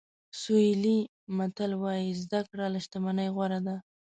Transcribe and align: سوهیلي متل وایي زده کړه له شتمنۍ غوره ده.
سوهیلي 0.41 0.97
متل 1.37 1.71
وایي 1.81 2.09
زده 2.23 2.41
کړه 2.49 2.65
له 2.73 2.79
شتمنۍ 2.85 3.27
غوره 3.35 3.59
ده. 3.67 3.75